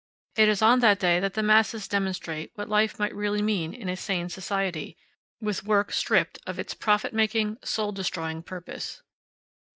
It 0.35 0.49
is 0.49 0.63
on 0.63 0.79
that 0.79 0.97
day 0.97 1.19
that 1.19 1.35
the 1.35 1.43
masses 1.43 1.87
demonstrate 1.87 2.49
what 2.55 2.67
life 2.67 2.97
might 2.97 3.13
really 3.13 3.43
mean 3.43 3.71
in 3.71 3.87
a 3.87 3.95
sane 3.95 4.29
society, 4.29 4.97
with 5.39 5.63
work 5.63 5.91
stripped 5.91 6.39
of 6.47 6.57
its 6.57 6.73
profit 6.73 7.13
making, 7.13 7.59
soul 7.63 7.91
destroying 7.91 8.41
purpose. 8.41 9.03